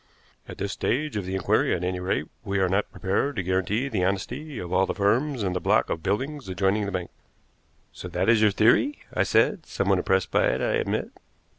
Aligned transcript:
At 0.47 0.57
this 0.57 0.71
stage 0.71 1.15
of 1.15 1.25
the 1.27 1.35
inquiry, 1.35 1.75
at 1.75 1.83
any 1.83 1.99
rate, 1.99 2.25
we 2.43 2.57
are 2.57 2.67
not 2.69 2.89
prepared 2.89 3.35
to 3.35 3.43
guarantee 3.43 3.87
the 3.87 4.03
honesty 4.03 4.57
of 4.57 4.73
all 4.73 4.87
the 4.87 4.95
firms 4.95 5.43
in 5.43 5.53
the 5.53 5.59
block 5.61 5.91
of 5.91 6.01
buildings 6.01 6.49
adjoining 6.49 6.87
the 6.87 6.91
bank." 6.91 7.11
"So 7.93 8.07
that 8.07 8.27
is 8.27 8.41
your 8.41 8.49
theory?" 8.49 8.97
I 9.13 9.21
said, 9.21 9.67
somewhat 9.67 9.99
impressed 9.99 10.31
by 10.31 10.47
it, 10.47 10.59
I 10.59 10.73
admit. 10.73 11.11